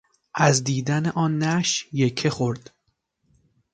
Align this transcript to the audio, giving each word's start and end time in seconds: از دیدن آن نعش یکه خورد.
از 0.35 0.63
دیدن 0.63 1.07
آن 1.09 1.37
نعش 1.37 1.87
یکه 1.93 2.29
خورد. 2.29 2.71